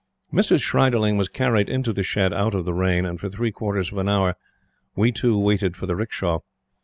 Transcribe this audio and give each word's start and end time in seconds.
Mrs. 0.33 0.63
Schreiderling 0.63 1.15
was 1.15 1.29
carried 1.29 1.69
into 1.69 1.93
the 1.93 2.01
shed 2.01 2.33
out 2.33 2.55
of 2.55 2.65
the 2.65 2.73
rain, 2.73 3.05
and 3.05 3.19
for 3.19 3.29
three 3.29 3.51
quarters 3.51 3.91
of 3.91 3.99
an 3.99 4.09
hour 4.09 4.35
we 4.95 5.11
two 5.11 5.37
waited 5.39 5.77
for 5.77 5.85
the 5.85 5.95
'rickshaw. 5.95 6.39